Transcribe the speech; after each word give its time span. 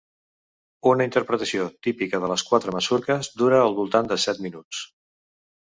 Una 0.91 1.05
interpretació 1.09 1.67
típica 1.89 2.21
de 2.25 2.31
les 2.33 2.45
quatre 2.49 2.75
masurques 2.77 3.31
dura 3.45 3.63
al 3.69 3.79
voltant 3.83 4.13
de 4.15 4.21
set 4.27 4.45
minuts. 4.51 4.85